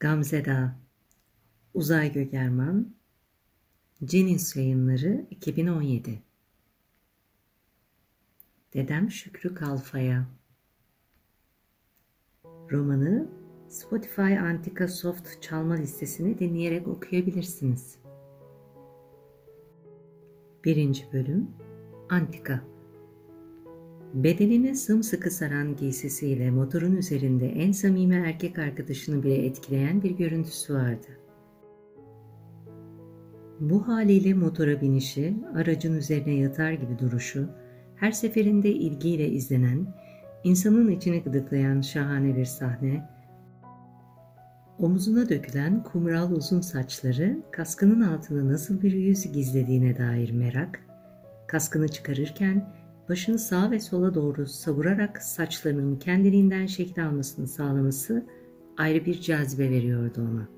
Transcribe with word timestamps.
Gamze 0.00 0.44
Dağ 0.44 0.76
Uzay 1.74 2.12
Gögerman 2.12 2.94
Cenis 4.04 4.56
Yayınları 4.56 5.26
2017 5.30 6.22
Dedem 8.74 9.10
Şükrü 9.10 9.54
Kalfaya. 9.54 10.26
Romanı 12.70 13.28
Spotify 13.68 14.38
Antika 14.38 14.88
Soft 14.88 15.42
çalma 15.42 15.74
listesini 15.74 16.38
dinleyerek 16.38 16.88
okuyabilirsiniz. 16.88 17.98
Birinci 20.64 21.12
Bölüm 21.12 21.50
Antika 22.10 22.64
Bedenini 24.14 24.76
sımsıkı 24.76 25.30
saran 25.30 25.76
giysisiyle 25.76 26.50
motorun 26.50 26.96
üzerinde 26.96 27.48
en 27.48 27.72
samimi 27.72 28.14
erkek 28.14 28.58
arkadaşını 28.58 29.22
bile 29.22 29.46
etkileyen 29.46 30.02
bir 30.02 30.10
görüntüsü 30.10 30.74
vardı. 30.74 31.06
Bu 33.60 33.88
haliyle 33.88 34.34
motora 34.34 34.80
binişi, 34.80 35.34
aracın 35.54 35.96
üzerine 35.96 36.34
yatar 36.34 36.72
gibi 36.72 36.98
duruşu, 36.98 37.48
her 37.96 38.12
seferinde 38.12 38.70
ilgiyle 38.70 39.28
izlenen, 39.28 39.94
insanın 40.44 40.90
içini 40.90 41.22
gıdıklayan 41.22 41.80
şahane 41.80 42.36
bir 42.36 42.44
sahne, 42.44 43.08
omuzuna 44.78 45.28
dökülen 45.28 45.82
kumral 45.82 46.32
uzun 46.32 46.60
saçları, 46.60 47.38
kaskının 47.50 48.00
altında 48.00 48.52
nasıl 48.52 48.82
bir 48.82 48.92
yüz 48.92 49.32
gizlediğine 49.32 49.98
dair 49.98 50.30
merak, 50.30 50.80
kaskını 51.48 51.88
çıkarırken 51.88 52.79
başını 53.10 53.38
sağa 53.38 53.70
ve 53.70 53.80
sola 53.80 54.14
doğru 54.14 54.46
savurarak 54.46 55.22
saçlarının 55.22 55.96
kendiliğinden 55.96 56.66
şekil 56.66 57.06
almasını 57.06 57.48
sağlaması 57.48 58.26
ayrı 58.76 59.06
bir 59.06 59.20
cazibe 59.20 59.70
veriyordu 59.70 60.28
ona. 60.32 60.48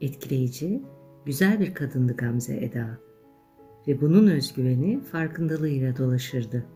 Etkileyici, 0.00 0.82
güzel 1.26 1.60
bir 1.60 1.74
kadındı 1.74 2.16
Gamze 2.16 2.56
Eda 2.56 2.98
ve 3.88 4.00
bunun 4.00 4.26
özgüveni 4.26 5.00
farkındalığıyla 5.00 5.96
dolaşırdı. 5.96 6.66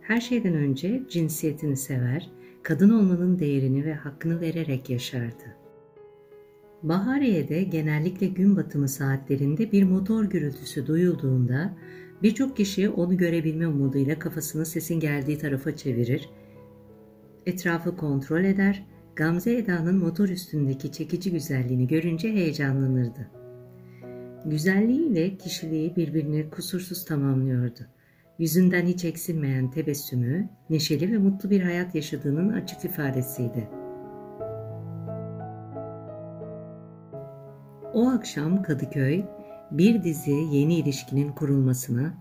Her 0.00 0.20
şeyden 0.20 0.54
önce 0.54 1.02
cinsiyetini 1.08 1.76
sever, 1.76 2.30
kadın 2.62 2.90
olmanın 2.90 3.38
değerini 3.38 3.84
ve 3.84 3.94
hakkını 3.94 4.40
vererek 4.40 4.90
yaşardı. 4.90 5.44
Bahariye'de 6.82 7.62
genellikle 7.62 8.26
gün 8.26 8.56
batımı 8.56 8.88
saatlerinde 8.88 9.72
bir 9.72 9.82
motor 9.82 10.24
gürültüsü 10.24 10.86
duyulduğunda 10.86 11.74
Birçok 12.22 12.56
kişi 12.56 12.90
onu 12.90 13.16
görebilme 13.16 13.66
umuduyla 13.66 14.18
kafasını 14.18 14.66
sesin 14.66 15.00
geldiği 15.00 15.38
tarafa 15.38 15.76
çevirir, 15.76 16.30
etrafı 17.46 17.96
kontrol 17.96 18.44
eder, 18.44 18.86
Gamze 19.16 19.56
Eda'nın 19.56 19.98
motor 19.98 20.28
üstündeki 20.28 20.92
çekici 20.92 21.32
güzelliğini 21.32 21.86
görünce 21.86 22.32
heyecanlanırdı. 22.32 23.30
Güzelliğiyle 24.44 25.36
kişiliği 25.36 25.96
birbirini 25.96 26.50
kusursuz 26.50 27.04
tamamlıyordu. 27.04 27.80
Yüzünden 28.38 28.86
hiç 28.86 29.04
eksilmeyen 29.04 29.70
tebessümü, 29.70 30.48
neşeli 30.70 31.12
ve 31.12 31.18
mutlu 31.18 31.50
bir 31.50 31.60
hayat 31.60 31.94
yaşadığının 31.94 32.48
açık 32.52 32.84
ifadesiydi. 32.84 33.68
O 37.92 38.08
akşam 38.08 38.62
Kadıköy, 38.62 39.24
bir 39.78 40.04
dizi 40.04 40.30
yeni 40.30 40.74
ilişkinin 40.74 41.32
kurulmasına, 41.32 42.14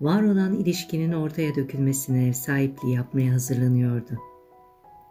var 0.00 0.22
olan 0.22 0.54
ilişkinin 0.54 1.12
ortaya 1.12 1.54
dökülmesine 1.54 2.26
ev 2.26 2.32
sahipliği 2.32 2.94
yapmaya 2.94 3.32
hazırlanıyordu. 3.32 4.18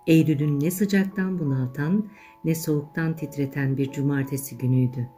Eylül'ün 0.08 0.60
ne 0.60 0.72
sıcaktan 0.72 1.40
bunaltan 1.40 2.10
ne 2.46 2.56
soğuktan 2.56 3.16
titreten 3.16 3.78
bir 3.78 3.92
cumartesi 3.92 4.58
günüydü. 4.58 5.10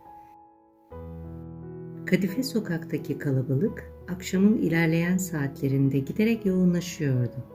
Kadife 2.06 2.44
sokaktaki 2.44 3.18
kalabalık 3.18 3.94
akşamın 4.10 4.58
ilerleyen 4.58 5.18
saatlerinde 5.18 6.00
giderek 6.00 6.46
yoğunlaşıyordu. 6.46 7.46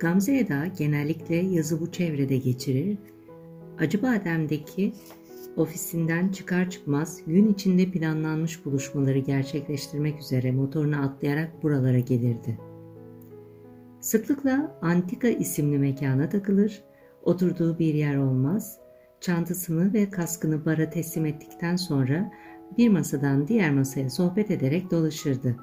Gamze 0.00 0.38
Eda 0.38 0.66
genellikle 0.66 1.36
yazı 1.36 1.80
bu 1.80 1.92
çevrede 1.92 2.36
geçirir, 2.36 2.98
Acıbadem'deki 3.78 4.92
ofisinden 5.56 6.28
çıkar 6.28 6.70
çıkmaz 6.70 7.20
gün 7.26 7.52
içinde 7.52 7.90
planlanmış 7.90 8.64
buluşmaları 8.64 9.18
gerçekleştirmek 9.18 10.20
üzere 10.20 10.52
motoruna 10.52 11.02
atlayarak 11.02 11.62
buralara 11.62 11.98
gelirdi. 11.98 12.58
Sıklıkla 14.00 14.78
Antika 14.82 15.28
isimli 15.28 15.78
mekana 15.78 16.28
takılır, 16.28 16.82
oturduğu 17.22 17.78
bir 17.78 17.94
yer 17.94 18.16
olmaz, 18.16 18.78
çantasını 19.20 19.92
ve 19.92 20.10
kaskını 20.10 20.64
bara 20.64 20.90
teslim 20.90 21.26
ettikten 21.26 21.76
sonra 21.76 22.32
bir 22.78 22.88
masadan 22.88 23.48
diğer 23.48 23.74
masaya 23.74 24.10
sohbet 24.10 24.50
ederek 24.50 24.90
dolaşırdı. 24.90 25.56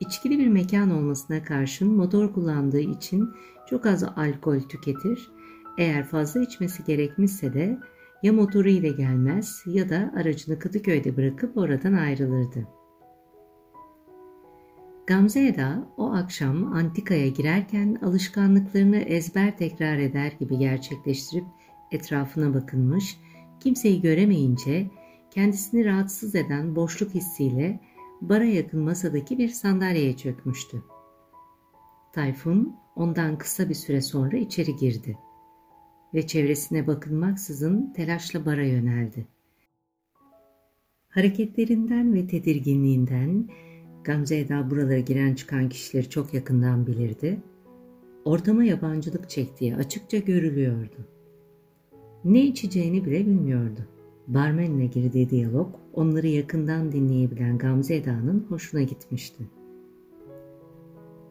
İçkili 0.00 0.38
bir 0.38 0.48
mekan 0.48 0.90
olmasına 0.90 1.42
karşın 1.42 1.92
motor 1.92 2.32
kullandığı 2.32 2.80
için 2.80 3.30
çok 3.70 3.86
az 3.86 4.04
alkol 4.04 4.60
tüketir, 4.60 5.30
eğer 5.78 6.04
fazla 6.04 6.40
içmesi 6.40 6.84
gerekmişse 6.84 7.54
de 7.54 7.78
ya 8.22 8.32
motoru 8.32 8.68
ile 8.68 8.88
gelmez 8.88 9.62
ya 9.66 9.90
da 9.90 10.12
aracını 10.16 10.58
Kadıköy'de 10.58 11.16
bırakıp 11.16 11.56
oradan 11.56 11.92
ayrılırdı. 11.92 12.68
Gamze 15.06 15.46
Eda 15.46 15.88
o 15.96 16.12
akşam 16.12 16.72
antikaya 16.72 17.28
girerken 17.28 17.98
alışkanlıklarını 18.02 18.96
ezber 18.96 19.58
tekrar 19.58 19.98
eder 19.98 20.32
gibi 20.40 20.58
gerçekleştirip 20.58 21.44
etrafına 21.90 22.54
bakınmış, 22.54 23.20
kimseyi 23.60 24.00
göremeyince 24.00 24.90
kendisini 25.30 25.84
rahatsız 25.84 26.34
eden 26.34 26.76
boşluk 26.76 27.14
hissiyle 27.14 27.80
bara 28.20 28.44
yakın 28.44 28.80
masadaki 28.80 29.38
bir 29.38 29.48
sandalyeye 29.48 30.16
çökmüştü. 30.16 30.82
Tayfun 32.12 32.76
ondan 32.96 33.38
kısa 33.38 33.68
bir 33.68 33.74
süre 33.74 34.00
sonra 34.00 34.36
içeri 34.36 34.76
girdi 34.76 35.18
ve 36.14 36.26
çevresine 36.26 36.86
bakılmaksızın 36.86 37.92
telaşla 37.96 38.46
bara 38.46 38.64
yöneldi. 38.64 39.26
Hareketlerinden 41.08 42.14
ve 42.14 42.26
tedirginliğinden 42.26 43.48
Gamze 44.04 44.38
Eda 44.38 44.70
buralara 44.70 44.98
giren 44.98 45.34
çıkan 45.34 45.68
kişileri 45.68 46.10
çok 46.10 46.34
yakından 46.34 46.86
bilirdi. 46.86 47.42
Ortama 48.24 48.64
yabancılık 48.64 49.30
çektiği 49.30 49.76
açıkça 49.76 50.18
görülüyordu. 50.18 51.08
Ne 52.24 52.44
içeceğini 52.44 53.04
bile 53.04 53.26
bilmiyordu. 53.26 53.88
Barmenle 54.26 54.86
girdiği 54.86 55.30
diyalog 55.30 55.74
onları 55.94 56.26
yakından 56.26 56.92
dinleyebilen 56.92 57.58
Gamze 57.58 57.96
Eda'nın 57.96 58.46
hoşuna 58.48 58.82
gitmişti. 58.82 59.44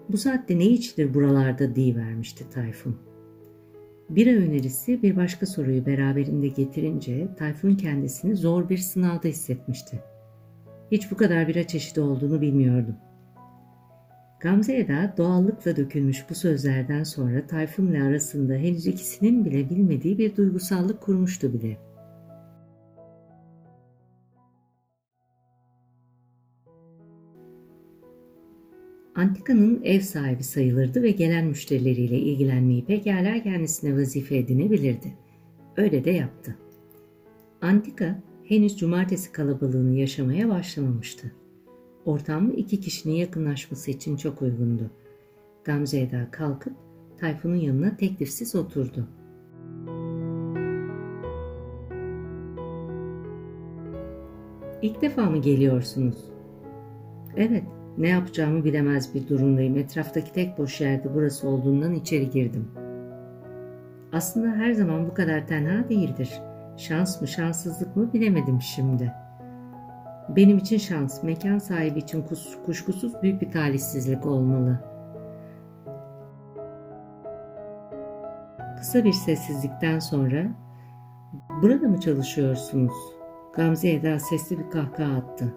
Bu 0.09 0.18
saatte 0.18 0.59
ne 0.59 0.66
içilir 0.66 1.13
buralarda 1.13 1.75
vermişti 1.96 2.50
Tayfun. 2.50 3.10
Bira 4.16 4.29
önerisi 4.29 5.03
bir 5.03 5.16
başka 5.16 5.45
soruyu 5.45 5.85
beraberinde 5.85 6.47
getirince 6.47 7.27
Tayfun 7.38 7.75
kendisini 7.75 8.35
zor 8.35 8.69
bir 8.69 8.77
sınavda 8.77 9.27
hissetmişti. 9.27 9.99
Hiç 10.91 11.11
bu 11.11 11.17
kadar 11.17 11.47
bira 11.47 11.67
çeşidi 11.67 12.01
olduğunu 12.01 12.41
bilmiyordum. 12.41 12.95
Gamze 14.39 14.77
Eda 14.77 15.13
doğallıkla 15.17 15.75
dökülmüş 15.75 16.25
bu 16.29 16.35
sözlerden 16.35 17.03
sonra 17.03 17.47
Tayfun'la 17.47 18.03
arasında 18.03 18.53
henüz 18.53 18.88
ikisinin 18.88 19.45
bile 19.45 19.69
bilmediği 19.69 20.17
bir 20.17 20.35
duygusallık 20.35 21.01
kurmuştu 21.01 21.53
bile. 21.53 21.77
Antika'nın 29.21 29.81
ev 29.83 29.99
sahibi 29.99 30.43
sayılırdı 30.43 31.03
ve 31.03 31.11
gelen 31.11 31.45
müşterileriyle 31.45 32.19
ilgilenmeyi 32.19 32.85
pekala 32.85 33.43
kendisine 33.43 33.95
vazife 33.97 34.37
edinebilirdi. 34.37 35.13
Öyle 35.77 36.03
de 36.03 36.11
yaptı. 36.11 36.56
Antika 37.62 38.23
henüz 38.44 38.77
cumartesi 38.77 39.31
kalabalığını 39.31 39.95
yaşamaya 39.95 40.50
başlamamıştı. 40.50 41.31
Ortam 42.06 42.51
iki 42.51 42.79
kişinin 42.79 43.13
yakınlaşması 43.13 43.91
için 43.91 44.18
çok 44.18 44.41
uygundu. 44.41 44.91
Gamze 45.63 46.00
Eda 46.00 46.31
kalkıp 46.31 46.74
Tayfun'un 47.19 47.56
yanına 47.56 47.97
teklifsiz 47.97 48.56
oturdu. 48.56 49.07
İlk 54.81 55.01
defa 55.01 55.29
mı 55.29 55.41
geliyorsunuz? 55.41 56.17
Evet, 57.38 57.63
ne 57.97 58.07
yapacağımı 58.09 58.63
bilemez 58.63 59.15
bir 59.15 59.27
durumdayım. 59.27 59.77
Etraftaki 59.77 60.33
tek 60.33 60.57
boş 60.57 60.81
yerde 60.81 61.13
burası 61.15 61.47
olduğundan 61.47 61.93
içeri 61.93 62.29
girdim. 62.29 62.67
Aslında 64.13 64.47
her 64.47 64.71
zaman 64.71 65.07
bu 65.07 65.13
kadar 65.13 65.47
tenha 65.47 65.89
değildir. 65.89 66.41
Şans 66.77 67.21
mı 67.21 67.27
şanssızlık 67.27 67.95
mı 67.95 68.13
bilemedim 68.13 68.61
şimdi. 68.61 69.13
Benim 70.29 70.57
için 70.57 70.77
şans, 70.77 71.23
mekan 71.23 71.57
sahibi 71.57 71.99
için 71.99 72.25
kuşkusuz 72.65 73.13
büyük 73.21 73.41
bir 73.41 73.51
talihsizlik 73.51 74.25
olmalı. 74.25 74.79
Kısa 78.77 79.03
bir 79.03 79.13
sessizlikten 79.13 79.99
sonra 79.99 80.45
Burada 81.61 81.88
mı 81.88 81.99
çalışıyorsunuz? 81.99 82.93
Gamze 83.53 83.89
Eda 83.89 84.19
sesli 84.19 84.59
bir 84.59 84.69
kahkaha 84.69 85.13
attı. 85.13 85.53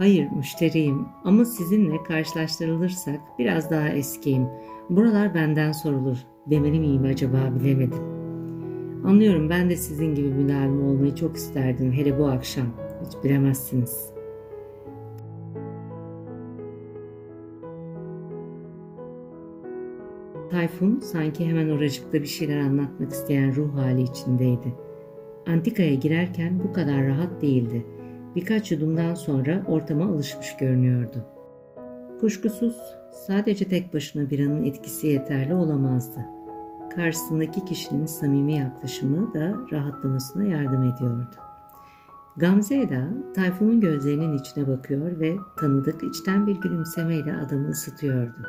Hayır 0.00 0.30
müşteriyim 0.30 1.08
ama 1.24 1.44
sizinle 1.44 2.02
karşılaştırılırsak 2.02 3.20
biraz 3.38 3.70
daha 3.70 3.88
eskiyim. 3.88 4.48
Buralar 4.90 5.34
benden 5.34 5.72
sorulur. 5.72 6.16
Demeli 6.46 6.80
miyim 6.80 7.04
acaba 7.04 7.38
bilemedim. 7.60 8.02
Anlıyorum 9.04 9.50
ben 9.50 9.70
de 9.70 9.76
sizin 9.76 10.14
gibi 10.14 10.28
mülayim 10.28 10.84
olmayı 10.84 11.14
çok 11.14 11.36
isterdim 11.36 11.92
hele 11.92 12.18
bu 12.18 12.26
akşam. 12.26 12.66
Hiç 13.06 13.24
bilemezsiniz. 13.24 14.10
Tayfun 20.50 21.00
sanki 21.00 21.46
hemen 21.46 21.68
oracıkta 21.68 22.12
bir 22.12 22.26
şeyler 22.26 22.60
anlatmak 22.60 23.12
isteyen 23.12 23.56
ruh 23.56 23.74
hali 23.74 24.02
içindeydi. 24.02 24.74
Antikaya 25.46 25.94
girerken 25.94 26.60
bu 26.64 26.72
kadar 26.72 27.06
rahat 27.06 27.42
değildi. 27.42 27.86
Birkaç 28.36 28.72
yudumdan 28.72 29.14
sonra 29.14 29.62
ortama 29.68 30.04
alışmış 30.04 30.56
görünüyordu. 30.56 31.24
Kuşkusuz 32.20 32.76
sadece 33.26 33.68
tek 33.68 33.94
başına 33.94 34.30
biranın 34.30 34.64
etkisi 34.64 35.06
yeterli 35.06 35.54
olamazdı. 35.54 36.20
Karşısındaki 36.94 37.64
kişinin 37.64 38.06
samimi 38.06 38.52
yaklaşımı 38.52 39.34
da 39.34 39.54
rahatlamasına 39.72 40.44
yardım 40.44 40.82
ediyordu. 40.82 41.36
Gamze 42.36 42.80
Eda, 42.80 43.08
Tayfun'un 43.34 43.80
gözlerinin 43.80 44.38
içine 44.38 44.68
bakıyor 44.68 45.20
ve 45.20 45.36
tanıdık 45.60 46.02
içten 46.02 46.46
bir 46.46 46.56
gülümsemeyle 46.60 47.34
adamı 47.34 47.68
ısıtıyordu. 47.68 48.46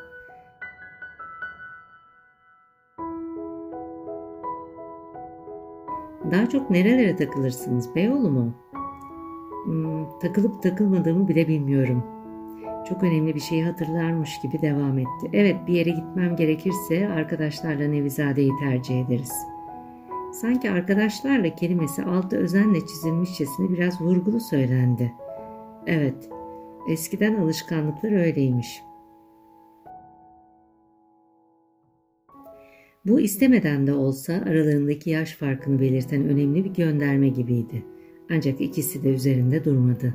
Daha 6.32 6.50
çok 6.50 6.70
nerelere 6.70 7.16
takılırsınız 7.16 7.96
Beyoğlu 7.96 8.32
mu? 8.32 8.56
Hmm, 9.66 10.20
takılıp 10.20 10.64
takılmadığımı 10.64 11.28
bile 11.28 11.48
bilmiyorum. 11.48 12.04
Çok 12.90 13.04
önemli 13.04 13.36
bir 13.36 13.40
şeyi 13.40 13.64
hatırlarmış 13.64 14.42
gibi 14.42 14.62
devam 14.62 14.98
etti. 14.98 15.30
Evet 15.34 15.56
bir 15.68 15.74
yere 15.74 15.90
gitmem 15.90 16.36
gerekirse 16.36 17.10
arkadaşlarla 17.10 17.88
Nevizade'yi 17.88 18.52
tercih 18.60 19.06
ederiz. 19.06 19.32
Sanki 20.34 20.72
arkadaşlarla 20.72 21.56
kelimesi 21.56 22.04
altta 22.04 22.38
özenle 22.38 22.80
çizilmişçesine 22.80 23.70
biraz 23.70 24.02
vurgulu 24.02 24.40
söylendi. 24.40 25.14
Evet, 25.88 26.30
eskiden 26.90 27.36
alışkanlıklar 27.36 28.12
öyleymiş. 28.12 28.82
Bu 33.06 33.20
istemeden 33.20 33.88
de 33.88 33.94
olsa 33.94 34.34
aralarındaki 34.34 35.10
yaş 35.10 35.36
farkını 35.36 35.80
belirten 35.80 36.26
önemli 36.26 36.66
bir 36.66 36.74
gönderme 36.74 37.28
gibiydi. 37.28 37.86
Ancak 38.32 38.62
ikisi 38.62 39.04
de 39.04 39.10
üzerinde 39.10 39.66
durmadı. 39.66 40.14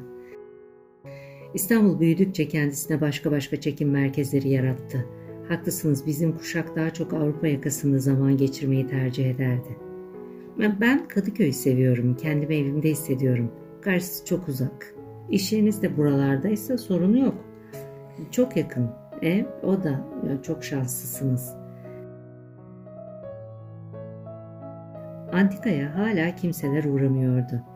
İstanbul 1.55 2.01
büyüdükçe 2.01 2.49
kendisine 2.49 3.01
başka 3.01 3.31
başka 3.31 3.61
çekim 3.61 3.91
merkezleri 3.91 4.49
yarattı. 4.49 5.07
Haklısınız 5.49 6.07
bizim 6.07 6.37
kuşak 6.37 6.77
daha 6.77 6.91
çok 6.91 7.13
Avrupa 7.13 7.47
yakasında 7.47 7.99
zaman 7.99 8.37
geçirmeyi 8.37 8.87
tercih 8.87 9.31
ederdi. 9.31 9.77
Ben 10.81 11.09
Kadıköy'ü 11.09 11.53
seviyorum. 11.53 12.17
Kendimi 12.17 12.57
evimde 12.57 12.91
hissediyorum. 12.91 13.53
Karşısı 13.83 14.25
çok 14.25 14.49
uzak. 14.49 14.95
İş 15.31 15.53
yeriniz 15.53 15.83
de 15.83 15.97
buralardaysa 15.97 16.79
sorunu 16.79 17.19
yok. 17.19 17.35
Çok 18.31 18.57
yakın. 18.57 18.91
Ev 19.23 19.45
o 19.63 19.83
da. 19.83 20.09
Çok 20.43 20.65
şanslısınız. 20.65 21.55
Antika'ya 25.33 25.99
hala 25.99 26.35
kimseler 26.35 26.85
uğramıyordu. 26.85 27.76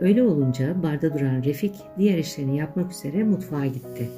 Öyle 0.00 0.22
olunca 0.22 0.82
barda 0.82 1.14
duran 1.18 1.42
Refik 1.42 1.74
diğer 1.98 2.18
işlerini 2.18 2.56
yapmak 2.56 2.92
üzere 2.92 3.24
mutfağa 3.24 3.66
gitti. 3.66 4.10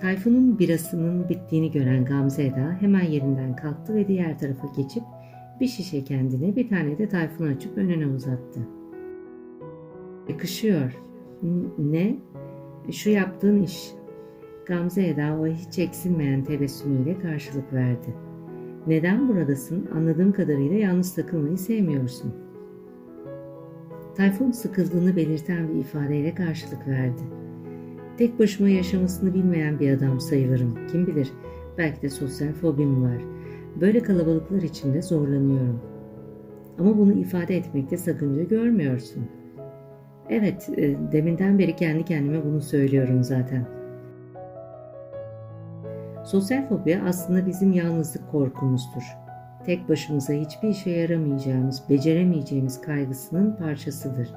Tayfun'un 0.00 0.58
birasının 0.58 1.28
bittiğini 1.28 1.70
gören 1.70 2.04
Gamze 2.04 2.44
Eda 2.44 2.76
hemen 2.80 3.04
yerinden 3.04 3.56
kalktı 3.56 3.94
ve 3.94 4.08
diğer 4.08 4.38
tarafa 4.38 4.66
geçip 4.76 5.02
bir 5.60 5.66
şişe 5.66 6.04
kendine 6.04 6.56
bir 6.56 6.68
tane 6.68 6.98
de 6.98 7.08
Tayfun 7.08 7.46
açıp 7.46 7.78
önüne 7.78 8.06
uzattı. 8.06 8.60
Yakışıyor. 10.28 10.98
Ne? 11.78 12.16
Şu 12.90 13.10
yaptığın 13.10 13.62
iş. 13.62 13.92
Gamze 14.66 15.06
Eda 15.06 15.38
o 15.40 15.46
hiç 15.46 15.78
eksilmeyen 15.78 16.44
tebessümüyle 16.44 17.18
karşılık 17.18 17.72
verdi. 17.72 18.14
Neden 18.86 19.28
buradasın? 19.28 19.88
Anladığım 19.94 20.32
kadarıyla 20.32 20.76
yalnız 20.76 21.14
takılmayı 21.14 21.58
sevmiyorsun. 21.58 22.34
Tayfun 24.16 24.50
sıkıldığını 24.50 25.16
belirten 25.16 25.68
bir 25.68 25.74
ifadeyle 25.74 26.34
karşılık 26.34 26.88
verdi. 26.88 27.22
Tek 28.18 28.38
başıma 28.38 28.68
yaşamasını 28.68 29.34
bilmeyen 29.34 29.80
bir 29.80 29.96
adam 29.96 30.20
sayılırım. 30.20 30.78
Kim 30.92 31.06
bilir 31.06 31.32
belki 31.78 32.02
de 32.02 32.10
sosyal 32.10 32.52
fobim 32.52 33.02
var. 33.02 33.22
Böyle 33.80 34.02
kalabalıklar 34.02 34.62
içinde 34.62 35.02
zorlanıyorum. 35.02 35.80
Ama 36.78 36.98
bunu 36.98 37.12
ifade 37.12 37.56
etmekte 37.56 37.96
sakınca 37.96 38.42
görmüyorsun. 38.42 39.28
Evet, 40.28 40.70
e, 40.76 40.96
deminden 41.12 41.58
beri 41.58 41.76
kendi 41.76 42.04
kendime 42.04 42.44
bunu 42.44 42.60
söylüyorum 42.60 43.24
zaten. 43.24 43.66
Sosyal 46.24 46.68
fobi 46.68 47.00
aslında 47.06 47.46
bizim 47.46 47.72
yalnızlık 47.72 48.30
korkumuzdur. 48.30 49.21
Tek 49.66 49.88
başımıza 49.88 50.32
hiçbir 50.32 50.68
işe 50.68 50.90
yaramayacağımız, 50.90 51.82
beceremeyeceğimiz 51.90 52.80
kaygısının 52.80 53.56
parçasıdır. 53.56 54.28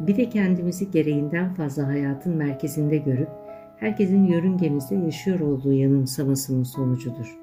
Bir 0.00 0.16
de 0.16 0.28
kendimizi 0.28 0.90
gereğinden 0.90 1.54
fazla 1.54 1.86
hayatın 1.86 2.36
merkezinde 2.36 2.96
görüp 2.96 3.28
herkesin 3.76 4.24
yörüngemizde 4.24 4.94
yaşıyor 4.94 5.40
olduğu 5.40 5.72
yanılsamasının 5.72 6.62
sonucudur. 6.62 7.38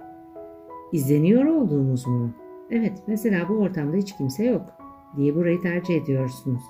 İzleniyor 0.91 1.45
olduğumuz 1.45 2.07
mu? 2.07 2.33
Evet, 2.71 3.03
mesela 3.07 3.49
bu 3.49 3.53
ortamda 3.53 3.97
hiç 3.97 4.17
kimse 4.17 4.45
yok 4.45 4.65
diye 5.17 5.35
burayı 5.35 5.61
tercih 5.61 5.95
ediyorsunuz. 5.95 6.63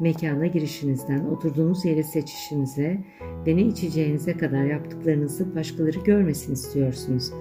Mekana 0.00 0.46
girişinizden, 0.46 1.24
oturduğunuz 1.24 1.84
yeri 1.84 2.04
seçişinize 2.04 3.04
ve 3.46 3.56
ne 3.56 3.62
içeceğinize 3.62 4.36
kadar 4.36 4.64
yaptıklarınızı 4.64 5.54
başkaları 5.54 5.98
görmesin 5.98 6.52
istiyorsunuz. 6.52 7.32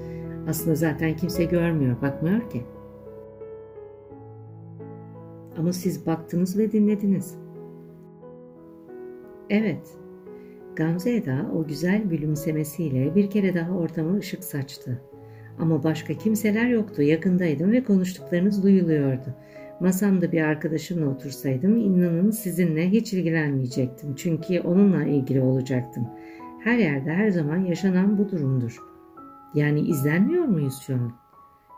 Aslında 0.48 0.76
zaten 0.76 1.16
kimse 1.16 1.44
görmüyor, 1.44 2.02
bakmıyor 2.02 2.50
ki. 2.50 2.64
Ama 5.58 5.74
siz 5.74 6.06
baktınız 6.06 6.58
ve 6.58 6.72
dinlediniz. 6.72 7.36
Evet, 9.50 9.98
Gamze 10.76 11.16
Eda 11.16 11.52
o 11.56 11.68
güzel 11.68 12.04
gülümsemesiyle 12.04 13.16
bir 13.16 13.30
kere 13.30 13.54
daha 13.54 13.72
ortama 13.72 14.18
ışık 14.18 14.44
saçtı. 14.44 15.02
Ama 15.60 15.84
başka 15.84 16.14
kimseler 16.14 16.66
yoktu. 16.66 17.02
Yakındaydım 17.02 17.72
ve 17.72 17.84
konuştuklarınız 17.84 18.64
duyuluyordu. 18.64 19.36
Masamda 19.80 20.32
bir 20.32 20.42
arkadaşımla 20.42 21.10
otursaydım 21.10 21.78
inanın 21.78 22.32
sizinle 22.32 22.92
hiç 22.92 23.14
ilgilenmeyecektim. 23.14 24.16
Çünkü 24.16 24.60
onunla 24.60 25.04
ilgili 25.04 25.42
olacaktım. 25.42 26.08
Her 26.64 26.78
yerde 26.78 27.14
her 27.14 27.30
zaman 27.30 27.58
yaşanan 27.58 28.18
bu 28.18 28.32
durumdur. 28.32 28.95
Yani 29.56 29.80
izlenmiyor 29.82 30.46
muyuz 30.46 30.80
şu 30.82 30.94
an? 30.94 31.12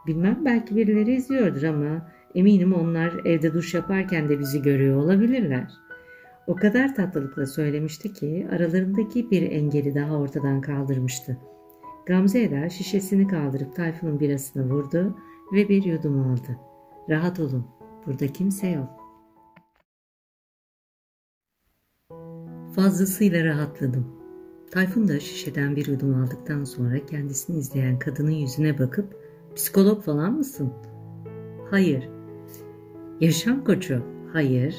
Bilmem 0.08 0.46
belki 0.46 0.76
birileri 0.76 1.16
izliyordur 1.16 1.64
ama 1.64 2.12
eminim 2.36 2.74
onlar 2.74 3.26
evde 3.26 3.54
duş 3.54 3.74
yaparken 3.74 4.30
de 4.30 4.40
bizi 4.40 4.62
görüyor 4.62 4.98
olabilirler. 4.98 5.72
O 6.48 6.56
kadar 6.56 6.96
tatlılıkla 6.96 7.46
söylemişti 7.46 8.14
ki 8.14 8.48
aralarındaki 8.52 9.32
bir 9.32 9.52
engeli 9.52 9.96
daha 9.96 10.18
ortadan 10.18 10.62
kaldırmıştı. 10.62 11.38
Gamze 12.06 12.42
Eda 12.44 12.70
şişesini 12.70 13.28
kaldırıp 13.28 13.76
Tayfun'un 13.76 14.20
birasına 14.20 14.64
vurdu 14.64 15.18
ve 15.54 15.70
bir 15.70 15.84
yudum 15.84 16.32
aldı. 16.32 16.58
Rahat 17.10 17.40
olun, 17.40 17.68
burada 18.06 18.28
kimse 18.28 18.68
yok. 18.68 18.90
Fazlasıyla 22.76 23.46
rahatladım. 23.46 24.17
Tayfun 24.72 25.08
da 25.08 25.20
şişeden 25.20 25.76
bir 25.76 25.88
yudum 25.88 26.24
aldıktan 26.24 26.64
sonra 26.64 27.06
kendisini 27.06 27.58
izleyen 27.58 28.00
kadının 28.00 28.32
yüzüne 28.32 28.80
bakıp 28.80 29.16
psikolog 29.56 30.04
falan 30.04 30.34
mısın? 30.34 30.74
Hayır. 31.72 32.10
Yaşam 33.22 33.64
koçu? 33.64 34.04
Hayır. 34.34 34.76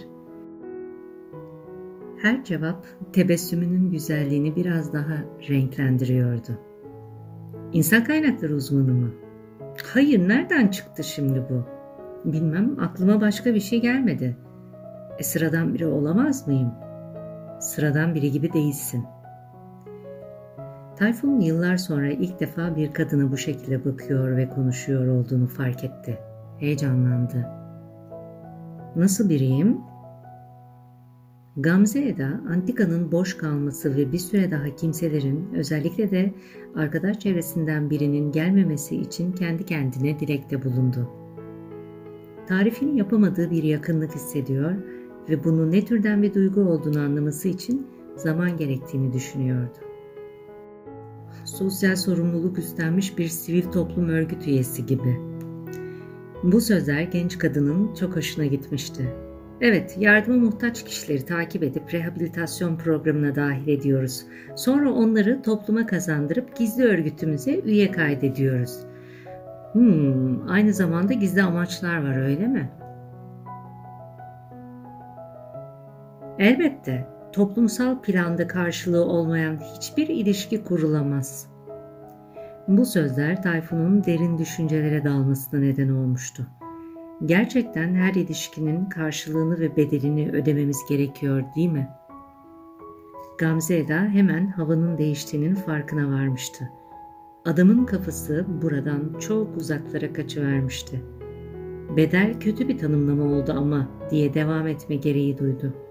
Her 2.23 2.45
cevap 2.45 2.87
tebessümünün 3.13 3.91
güzelliğini 3.91 4.57
biraz 4.57 4.93
daha 4.93 5.25
renklendiriyordu. 5.49 6.59
İnsan 7.73 8.05
kaynakları 8.05 8.55
uzmanı 8.55 8.95
mı? 8.95 9.11
Hayır, 9.93 10.29
nereden 10.29 10.69
çıktı 10.69 11.05
şimdi 11.05 11.45
bu? 11.51 11.65
Bilmem, 12.33 12.77
aklıma 12.81 13.21
başka 13.21 13.55
bir 13.55 13.61
şey 13.61 13.81
gelmedi. 13.81 14.37
E 15.19 15.23
sıradan 15.23 15.75
biri 15.75 15.87
olamaz 15.87 16.47
mıyım? 16.47 16.73
Sıradan 17.61 18.15
biri 18.15 18.33
gibi 18.33 18.53
değilsin. 18.53 19.05
Tayfun 20.99 21.41
yıllar 21.41 21.77
sonra 21.77 22.09
ilk 22.09 22.41
defa 22.41 22.77
bir 22.77 22.93
kadına 22.93 23.33
bu 23.33 23.37
şekilde 23.37 23.85
bakıyor 23.85 24.37
ve 24.37 24.49
konuşuyor 24.49 25.07
olduğunu 25.07 25.47
fark 25.47 25.85
etti. 25.85 26.19
Heyecanlandı. 26.59 27.47
Nasıl 28.97 29.29
biriyim? 29.29 29.79
Gamze 31.57 32.09
Eda, 32.09 32.41
antikanın 32.51 33.13
boş 33.13 33.37
kalması 33.37 33.97
ve 33.97 34.13
bir 34.13 34.19
süre 34.19 34.51
daha 34.51 34.77
kimselerin, 34.77 35.55
özellikle 35.55 36.11
de 36.11 36.35
arkadaş 36.77 37.19
çevresinden 37.19 37.91
birinin 37.91 38.33
gelmemesi 38.33 38.97
için 38.97 39.33
kendi 39.33 39.67
kendine 39.67 40.21
dilekte 40.21 40.65
bulundu. 40.65 41.11
Tarifini 42.49 42.99
yapamadığı 42.99 43.51
bir 43.51 43.63
yakınlık 43.63 44.15
hissediyor 44.15 44.73
ve 45.29 45.45
bunun 45.45 45.73
ne 45.73 45.85
türden 45.85 46.23
bir 46.23 46.35
duygu 46.35 46.61
olduğunu 46.61 47.01
anlaması 47.01 47.49
için 47.49 47.87
zaman 48.17 48.57
gerektiğini 48.57 49.13
düşünüyordu. 49.13 49.88
Sosyal 51.45 51.97
sorumluluk 51.97 52.59
üstlenmiş 52.59 53.19
bir 53.19 53.29
sivil 53.29 53.63
toplum 53.63 54.09
örgüt 54.09 54.47
üyesi 54.47 54.87
gibi. 54.87 55.17
Bu 56.43 56.61
sözler 56.61 57.03
genç 57.03 57.39
kadının 57.39 57.95
çok 57.95 58.17
hoşuna 58.17 58.47
gitmişti. 58.47 59.15
Evet, 59.61 59.97
yardıma 59.99 60.37
muhtaç 60.37 60.85
kişileri 60.85 61.25
takip 61.25 61.63
edip 61.63 61.95
rehabilitasyon 61.95 62.77
programına 62.77 63.35
dahil 63.35 63.69
ediyoruz. 63.69 64.25
Sonra 64.57 64.93
onları 64.93 65.43
topluma 65.43 65.87
kazandırıp 65.87 66.57
gizli 66.57 66.85
örgütümüze 66.85 67.61
üye 67.61 67.91
kaydediyoruz. 67.91 68.79
Hmm, 69.73 70.49
aynı 70.49 70.73
zamanda 70.73 71.13
gizli 71.13 71.43
amaçlar 71.43 72.03
var 72.03 72.23
öyle 72.23 72.47
mi? 72.47 72.71
Elbette 76.39 77.18
toplumsal 77.39 78.03
planda 78.03 78.47
karşılığı 78.47 79.05
olmayan 79.05 79.59
hiçbir 79.77 80.09
ilişki 80.09 80.65
kurulamaz. 80.65 81.47
Bu 82.69 82.87
sözler 82.87 83.43
Tayfun'un 83.43 84.05
derin 84.05 84.39
düşüncelere 84.39 85.05
dalmasına 85.05 85.61
neden 85.61 85.89
olmuştu. 85.89 86.47
Gerçekten 87.25 87.95
her 87.95 88.15
ilişkinin 88.15 88.87
karşılığını 88.87 89.61
ve 89.61 89.77
bedelini 89.77 90.31
ödememiz 90.31 90.79
gerekiyor 90.89 91.45
değil 91.57 91.73
mi? 91.73 91.89
Gamze 93.39 93.79
Eda 93.79 94.01
hemen 94.01 94.47
havanın 94.47 94.99
değiştiğinin 94.99 95.55
farkına 95.55 96.11
varmıştı. 96.11 96.71
Adamın 97.45 97.85
kafası 97.85 98.47
buradan 98.63 99.19
çok 99.21 99.57
uzaklara 99.57 100.13
kaçıvermişti. 100.13 101.03
Bedel 101.97 102.41
kötü 102.41 102.69
bir 102.69 102.79
tanımlama 102.79 103.25
oldu 103.25 103.55
ama 103.57 103.89
diye 104.11 104.35
devam 104.35 104.67
etme 104.67 104.97
gereği 104.97 105.39
duydu. 105.39 105.88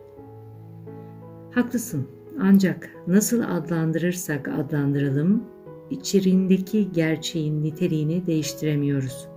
Haklısın 1.57 2.07
ancak 2.39 2.89
nasıl 3.07 3.41
adlandırırsak 3.41 4.47
adlandıralım 4.47 5.43
içeriğindeki 5.89 6.91
gerçeğin 6.91 7.63
niteliğini 7.63 8.27
değiştiremiyoruz. 8.27 9.27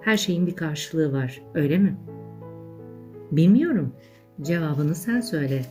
Her 0.00 0.16
şeyin 0.16 0.46
bir 0.46 0.56
karşılığı 0.56 1.12
var, 1.12 1.42
öyle 1.54 1.78
mi? 1.78 1.96
Bilmiyorum. 3.32 3.92
Cevabını 4.40 4.94
sen 4.94 5.20
söyle. 5.20 5.62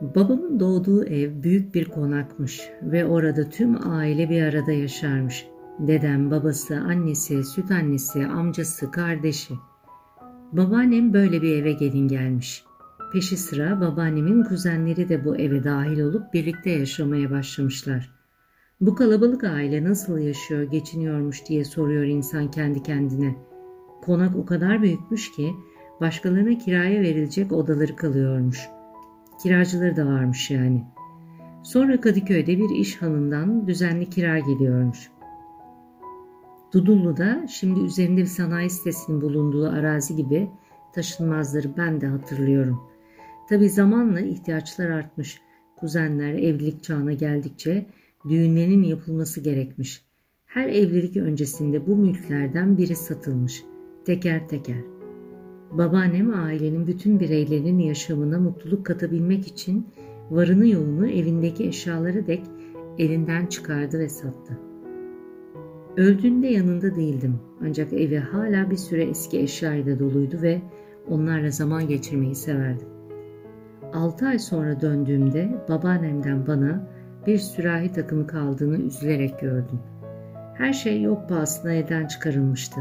Babamın 0.00 0.60
doğduğu 0.60 1.04
ev 1.04 1.42
büyük 1.42 1.74
bir 1.74 1.84
konakmış 1.84 2.70
ve 2.82 3.06
orada 3.06 3.50
tüm 3.50 3.90
aile 3.90 4.30
bir 4.30 4.42
arada 4.42 4.72
yaşarmış. 4.72 5.46
Dedem, 5.78 6.30
babası, 6.30 6.76
annesi, 6.76 7.44
süt 7.44 7.70
annesi, 7.70 8.26
amcası, 8.26 8.90
kardeşi. 8.90 9.54
Babaannem 10.52 11.12
böyle 11.12 11.42
bir 11.42 11.62
eve 11.62 11.72
gelin 11.72 12.08
gelmiş. 12.08 12.67
Peşi 13.12 13.36
sıra 13.36 13.80
babaannemin 13.80 14.44
kuzenleri 14.44 15.08
de 15.08 15.24
bu 15.24 15.36
eve 15.36 15.64
dahil 15.64 16.00
olup 16.00 16.34
birlikte 16.34 16.70
yaşamaya 16.70 17.30
başlamışlar. 17.30 18.10
Bu 18.80 18.94
kalabalık 18.94 19.44
aile 19.44 19.84
nasıl 19.84 20.18
yaşıyor, 20.18 20.62
geçiniyormuş 20.62 21.46
diye 21.46 21.64
soruyor 21.64 22.04
insan 22.04 22.50
kendi 22.50 22.82
kendine. 22.82 23.36
Konak 24.02 24.36
o 24.36 24.46
kadar 24.46 24.82
büyükmüş 24.82 25.32
ki 25.32 25.52
başkalarına 26.00 26.58
kiraya 26.58 27.00
verilecek 27.00 27.52
odaları 27.52 27.96
kalıyormuş. 27.96 28.68
Kiracıları 29.42 29.96
da 29.96 30.06
varmış 30.06 30.50
yani. 30.50 30.84
Sonra 31.62 32.00
Kadıköy'de 32.00 32.58
bir 32.58 32.70
iş 32.70 33.02
hanından 33.02 33.66
düzenli 33.66 34.10
kira 34.10 34.38
geliyormuş. 34.38 35.10
Dudullu'da 36.72 37.46
şimdi 37.48 37.80
üzerinde 37.80 38.20
bir 38.20 38.26
sanayi 38.26 38.70
sitesinin 38.70 39.20
bulunduğu 39.20 39.68
arazi 39.68 40.16
gibi 40.16 40.50
taşınmazları 40.92 41.76
ben 41.76 42.00
de 42.00 42.06
hatırlıyorum. 42.06 42.88
Tabi 43.48 43.68
zamanla 43.68 44.20
ihtiyaçlar 44.20 44.90
artmış. 44.90 45.40
Kuzenler 45.76 46.34
evlilik 46.34 46.82
çağına 46.82 47.12
geldikçe 47.12 47.86
düğünlerinin 48.28 48.82
yapılması 48.82 49.40
gerekmiş. 49.40 50.04
Her 50.46 50.68
evlilik 50.68 51.16
öncesinde 51.16 51.86
bu 51.86 51.96
mülklerden 51.96 52.78
biri 52.78 52.96
satılmış. 52.96 53.64
Teker 54.04 54.48
teker. 54.48 54.84
Babaannem 55.72 56.34
ailenin 56.34 56.86
bütün 56.86 57.20
bireylerinin 57.20 57.78
yaşamına 57.78 58.40
mutluluk 58.40 58.86
katabilmek 58.86 59.46
için 59.46 59.86
varını 60.30 60.68
yoğunu 60.68 61.08
evindeki 61.08 61.64
eşyaları 61.64 62.26
dek 62.26 62.42
elinden 62.98 63.46
çıkardı 63.46 63.98
ve 63.98 64.08
sattı. 64.08 64.58
Öldüğünde 65.96 66.46
yanında 66.46 66.96
değildim 66.96 67.40
ancak 67.60 67.92
evi 67.92 68.18
hala 68.18 68.70
bir 68.70 68.76
süre 68.76 69.02
eski 69.02 69.40
eşyayla 69.40 69.98
doluydu 69.98 70.42
ve 70.42 70.62
onlarla 71.08 71.50
zaman 71.50 71.88
geçirmeyi 71.88 72.34
severdim. 72.34 72.97
Altı 73.92 74.26
ay 74.26 74.38
sonra 74.38 74.80
döndüğümde 74.80 75.48
babaannemden 75.68 76.46
bana 76.46 76.88
bir 77.26 77.38
sürahi 77.38 77.92
takımı 77.92 78.26
kaldığını 78.26 78.76
üzülerek 78.76 79.40
gördüm. 79.40 79.80
Her 80.54 80.72
şey 80.72 81.02
yok 81.02 81.28
pahasına 81.28 81.72
elden 81.72 82.06
çıkarılmıştı. 82.06 82.80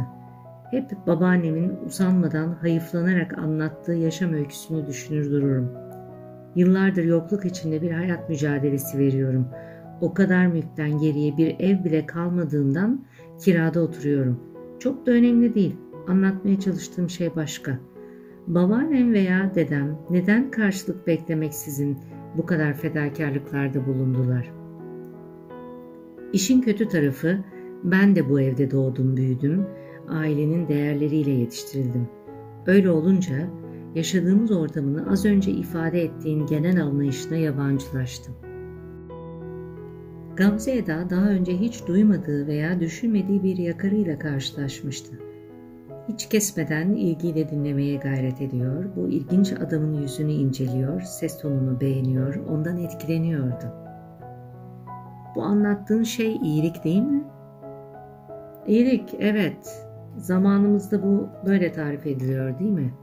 Hep 0.72 1.08
babaannemin 1.08 1.78
usanmadan 1.86 2.54
hayıflanarak 2.62 3.38
anlattığı 3.38 3.94
yaşam 3.94 4.34
öyküsünü 4.34 4.88
düşünür 4.88 5.32
dururum. 5.32 5.72
Yıllardır 6.56 7.04
yokluk 7.04 7.46
içinde 7.46 7.82
bir 7.82 7.92
hayat 7.92 8.30
mücadelesi 8.30 8.98
veriyorum. 8.98 9.48
O 10.02 10.14
kadar 10.14 10.48
mülkten 10.48 10.98
geriye 10.98 11.38
bir 11.38 11.56
ev 11.60 11.84
bile 11.84 12.06
kalmadığından 12.06 13.06
kirada 13.40 13.82
oturuyorum. 13.82 14.40
Çok 14.80 15.06
da 15.06 15.12
önemli 15.12 15.56
değil. 15.56 15.76
Anlatmaya 16.08 16.60
çalıştığım 16.60 17.10
şey 17.10 17.36
başka. 17.36 17.80
Babaannem 18.48 19.13
veya 19.13 19.51
dedem 19.56 19.98
neden 20.10 20.51
karşılık 20.51 21.08
beklemeksizin 21.08 21.98
bu 22.38 22.46
kadar 22.46 22.74
fedakarlıklarda 22.74 23.88
bulundular? 23.88 24.51
İşin 26.34 26.62
kötü 26.62 26.88
tarafı 26.88 27.38
ben 27.84 28.16
de 28.16 28.30
bu 28.30 28.42
evde 28.42 28.72
doğdum 28.72 29.18
büyüdüm, 29.18 29.66
ailenin 30.10 30.68
değerleriyle 30.68 31.32
yetiştirildim. 31.32 32.08
Öyle 32.68 32.89
olunca 32.89 33.36
yaşadığımız 33.96 34.51
ortamını 34.51 35.12
az 35.12 35.25
önce 35.25 35.51
ifade 35.51 36.01
ettiğin 36.01 36.46
genel 36.46 36.84
anlayışına 36.84 37.38
yabancılaştım. 37.38 38.36
Gamze 40.36 40.77
Eda 40.77 41.10
daha 41.10 41.30
önce 41.30 41.60
hiç 41.60 41.88
duymadığı 41.88 42.48
veya 42.48 42.80
düşünmediği 42.80 43.44
bir 43.44 43.58
yakarıyla 43.58 44.20
karşılaşmıştı. 44.20 45.26
Hiç 46.08 46.30
kesmeden 46.30 46.90
ilgiyle 46.90 47.50
dinlemeye 47.50 47.98
gayret 47.98 48.42
ediyor, 48.42 48.86
bu 48.96 49.08
ilginç 49.08 49.54
adamın 49.54 49.94
yüzünü 49.94 50.32
inceliyor, 50.32 51.02
ses 51.02 51.42
tonunu 51.42 51.82
beğeniyor, 51.82 52.36
ondan 52.36 52.78
etkileniyordu. 52.78 53.74
Bu 55.36 55.44
anlattığın 55.44 56.04
şey 56.04 56.36
iyilik 56.36 56.84
değil 56.84 57.02
mi? 57.02 57.24
İyilik, 58.68 59.16
evet. 59.20 59.88
Zamanımızda 60.18 61.04
bu 61.04 61.28
böyle 61.46 61.72
tarif 61.72 62.08
ediliyor 62.08 62.60
değil 62.60 62.72
mi? 62.72 62.94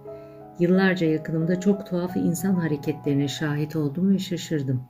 Yıllarca 0.58 1.06
yakınımda 1.06 1.60
çok 1.60 1.86
tuhaf 1.86 2.16
insan 2.16 2.54
hareketlerine 2.54 3.28
şahit 3.28 3.76
oldum 3.76 4.10
ve 4.10 4.18
şaşırdım. 4.18 4.82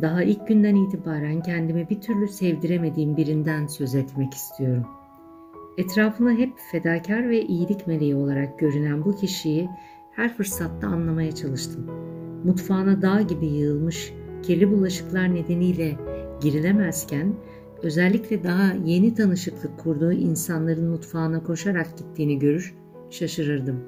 Daha 0.00 0.22
ilk 0.22 0.48
günden 0.48 0.74
itibaren 0.74 1.42
kendimi 1.42 1.88
bir 1.90 2.00
türlü 2.00 2.28
sevdiremediğim 2.28 3.16
birinden 3.16 3.66
söz 3.66 3.94
etmek 3.94 4.34
istiyorum. 4.34 4.86
Etrafına 5.78 6.32
hep 6.32 6.52
fedakar 6.72 7.28
ve 7.28 7.42
iyilik 7.42 7.86
meleği 7.86 8.14
olarak 8.14 8.58
görünen 8.58 9.04
bu 9.04 9.16
kişiyi 9.16 9.68
her 10.12 10.36
fırsatta 10.36 10.86
anlamaya 10.86 11.32
çalıştım. 11.32 11.86
Mutfağına 12.44 13.02
dağ 13.02 13.22
gibi 13.22 13.46
yığılmış 13.46 14.14
kirli 14.42 14.70
bulaşıklar 14.70 15.34
nedeniyle 15.34 15.96
girilemezken 16.42 17.34
özellikle 17.82 18.44
daha 18.44 18.72
yeni 18.84 19.14
tanışıklık 19.14 19.78
kurduğu 19.78 20.12
insanların 20.12 20.90
mutfağına 20.90 21.42
koşarak 21.42 21.98
gittiğini 21.98 22.38
görür, 22.38 22.74
şaşırırdım. 23.10 23.80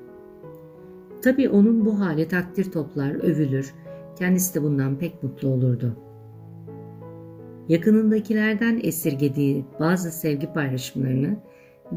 Tabii 1.22 1.48
onun 1.48 1.86
bu 1.86 2.00
hali 2.00 2.28
takdir 2.28 2.72
toplar, 2.72 3.14
övülür, 3.14 3.74
kendisi 4.18 4.54
de 4.54 4.62
bundan 4.62 4.98
pek 4.98 5.22
mutlu 5.22 5.48
olurdu. 5.48 5.96
Yakınındakilerden 7.68 8.80
esirgediği 8.82 9.64
bazı 9.80 10.10
sevgi 10.10 10.52
paylaşımlarını 10.52 11.36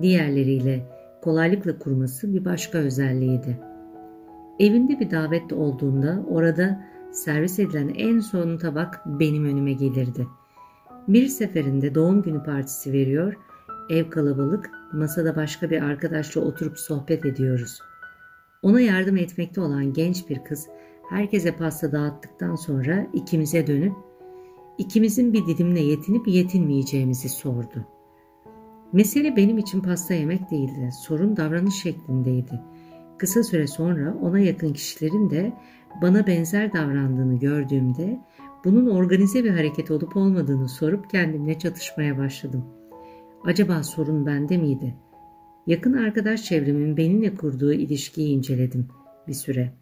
diğerleriyle 0.02 0.86
kolaylıkla 1.22 1.80
kurması 1.80 2.34
bir 2.34 2.46
başka 2.46 2.78
özelliğiydi. 2.78 3.60
Evinde 4.60 5.00
bir 5.00 5.12
davet 5.12 5.54
olduğunda 5.54 6.24
orada 6.30 6.86
servis 7.12 7.60
edilen 7.60 7.90
en 7.90 8.20
son 8.20 8.58
tabak 8.58 9.02
benim 9.06 9.46
önüme 9.46 9.74
gelirdi. 9.74 10.28
Bir 11.08 11.28
seferinde 11.28 11.96
doğum 11.96 12.22
günü 12.22 12.44
partisi 12.44 12.94
veriyor, 12.94 13.34
ev 13.90 14.10
kalabalık, 14.10 14.72
masada 14.94 15.36
başka 15.36 15.70
bir 15.70 15.82
arkadaşla 15.82 16.42
oturup 16.42 16.80
sohbet 16.80 17.25
ediyoruz. 17.25 17.80
Ona 18.62 18.80
yardım 18.80 19.18
etmekte 19.18 19.62
olan 19.62 19.94
genç 19.94 20.30
bir 20.30 20.44
kız 20.44 20.68
herkese 21.10 21.56
pasta 21.56 21.92
dağıttıktan 21.92 22.56
sonra 22.56 23.08
ikimize 23.14 23.68
dönüp 23.68 23.94
ikimizin 24.78 25.34
bir 25.34 25.46
dilimle 25.46 25.80
yetinip 25.80 26.28
yetinmeyeceğimizi 26.28 27.30
sordu. 27.30 27.95
Mesele 28.94 29.36
benim 29.36 29.58
için 29.58 29.82
pasta 29.82 30.13
yemek 30.13 30.51
değildi. 30.51 30.89
Sorun 31.01 31.38
davranış 31.38 31.75
şeklindeydi. 31.75 32.62
Kısa 33.18 33.44
süre 33.44 33.68
sonra 33.68 34.18
ona 34.22 34.39
yakın 34.39 34.74
kişilerin 34.74 35.30
de 35.30 35.54
bana 36.01 36.27
benzer 36.27 36.74
davrandığını 36.74 37.39
gördüğümde 37.39 38.20
bunun 38.65 38.86
organize 38.86 39.44
bir 39.44 39.50
hareket 39.50 39.92
olup 39.92 40.18
olmadığını 40.18 40.70
sorup 40.70 41.10
kendimle 41.10 41.60
çatışmaya 41.60 42.18
başladım. 42.18 42.65
Acaba 43.44 43.84
sorun 43.84 44.25
bende 44.25 44.58
miydi? 44.58 44.96
Yakın 45.68 45.94
arkadaş 45.94 46.44
çevremin 46.44 46.98
benimle 46.98 47.36
kurduğu 47.36 47.74
ilişkiyi 47.74 48.30
inceledim 48.38 48.88
bir 49.27 49.34
süre. 49.34 49.74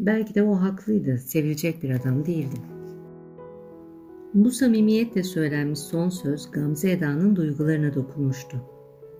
Belki 0.00 0.34
de 0.34 0.42
o 0.42 0.54
haklıydı, 0.54 1.18
sevilecek 1.18 1.82
bir 1.82 1.90
adam 1.90 2.26
değildim. 2.26 2.81
Bu 4.34 4.50
samimiyetle 4.50 5.22
söylenmiş 5.22 5.78
son 5.78 6.08
söz 6.08 6.50
Gamze 6.50 6.90
Eda'nın 6.90 7.36
duygularına 7.36 7.94
dokunmuştu. 7.94 8.56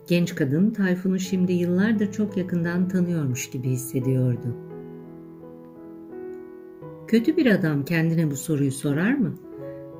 Genç 0.07 0.35
kadın 0.35 0.71
Tayfun'u 0.71 1.19
şimdi 1.19 1.53
yıllardır 1.53 2.11
çok 2.11 2.37
yakından 2.37 2.87
tanıyormuş 2.87 3.49
gibi 3.49 3.69
hissediyordu. 3.69 4.57
Kötü 7.07 7.37
bir 7.37 7.45
adam 7.45 7.85
kendine 7.85 8.31
bu 8.31 8.35
soruyu 8.35 8.71
sorar 8.71 9.13
mı? 9.13 9.33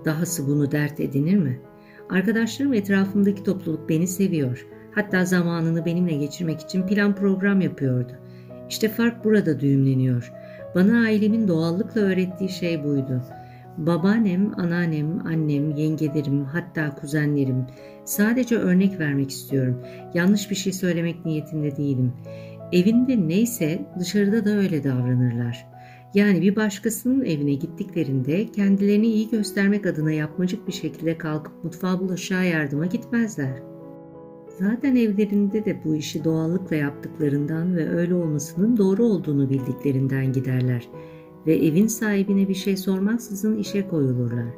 Dahası 0.05 0.47
bunu 0.47 0.71
dert 0.71 0.99
edinir 0.99 1.37
mi? 1.37 1.59
Arkadaşlarım 2.09 2.73
etrafımdaki 2.73 3.43
topluluk 3.43 3.89
beni 3.89 4.07
seviyor. 4.07 4.67
Hatta 4.91 5.25
zamanını 5.25 5.85
benimle 5.85 6.13
geçirmek 6.13 6.61
için 6.61 6.87
plan 6.87 7.15
program 7.15 7.61
yapıyordu. 7.61 8.11
İşte 8.69 8.89
fark 8.89 9.25
burada 9.25 9.59
düğümleniyor. 9.59 10.31
Bana 10.75 10.99
ailemin 10.99 11.47
doğallıkla 11.47 12.01
öğrettiği 12.01 12.49
şey 12.49 12.83
buydu. 12.83 13.21
Babaannem, 13.77 14.59
anneannem, 14.59 15.27
annem, 15.27 15.71
yengelerim, 15.71 16.45
hatta 16.45 16.95
kuzenlerim. 16.95 17.65
Sadece 18.05 18.57
örnek 18.57 18.99
vermek 18.99 19.29
istiyorum. 19.29 19.81
Yanlış 20.13 20.51
bir 20.51 20.55
şey 20.55 20.73
söylemek 20.73 21.25
niyetinde 21.25 21.77
değilim. 21.77 22.13
Evinde 22.71 23.27
neyse 23.27 23.85
dışarıda 23.99 24.45
da 24.45 24.49
öyle 24.49 24.83
davranırlar. 24.83 25.67
Yani 26.13 26.41
bir 26.41 26.55
başkasının 26.55 27.25
evine 27.25 27.53
gittiklerinde 27.53 28.51
kendilerini 28.51 29.07
iyi 29.07 29.29
göstermek 29.29 29.85
adına 29.85 30.11
yapmacık 30.11 30.67
bir 30.67 30.73
şekilde 30.73 31.17
kalkıp 31.17 31.63
mutfağa 31.63 31.99
bulaşığa 31.99 32.43
yardıma 32.43 32.85
gitmezler. 32.85 33.63
Zaten 34.59 34.95
evlerinde 34.95 35.65
de 35.65 35.83
bu 35.85 35.95
işi 35.95 36.23
doğallıkla 36.23 36.75
yaptıklarından 36.75 37.75
ve 37.75 37.89
öyle 37.89 38.15
olmasının 38.15 38.77
doğru 38.77 39.05
olduğunu 39.05 39.49
bildiklerinden 39.49 40.33
giderler 40.33 40.89
ve 41.47 41.55
evin 41.55 41.87
sahibine 41.87 42.49
bir 42.49 42.53
şey 42.53 42.77
sormaksızın 42.77 43.57
işe 43.57 43.87
koyulurlar. 43.87 44.53